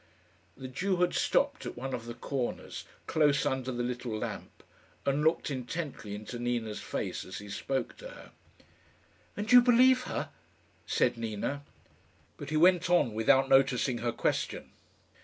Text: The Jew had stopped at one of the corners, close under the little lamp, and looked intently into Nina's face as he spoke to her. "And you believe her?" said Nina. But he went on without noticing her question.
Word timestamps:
The 0.57 0.67
Jew 0.67 0.95
had 0.97 1.13
stopped 1.13 1.63
at 1.67 1.77
one 1.77 1.93
of 1.93 2.07
the 2.07 2.15
corners, 2.15 2.85
close 3.05 3.45
under 3.45 3.71
the 3.71 3.83
little 3.83 4.17
lamp, 4.17 4.63
and 5.05 5.23
looked 5.23 5.51
intently 5.51 6.15
into 6.15 6.39
Nina's 6.39 6.81
face 6.81 7.23
as 7.23 7.37
he 7.37 7.49
spoke 7.49 7.97
to 7.97 8.07
her. 8.07 8.31
"And 9.37 9.51
you 9.51 9.61
believe 9.61 10.05
her?" 10.05 10.31
said 10.87 11.17
Nina. 11.17 11.63
But 12.37 12.49
he 12.49 12.57
went 12.57 12.89
on 12.89 13.13
without 13.13 13.47
noticing 13.47 13.99
her 13.99 14.11
question. 14.11 14.71